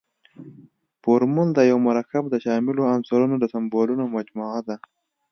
فورمول 1.01 1.49
د 1.53 1.59
یوه 1.71 1.81
مرکب 1.89 2.23
د 2.29 2.35
شاملو 2.45 2.81
عنصرونو 2.93 3.35
د 3.39 3.45
سمبولونو 3.53 4.03
مجموعه 4.15 4.59
ده. 4.67 4.75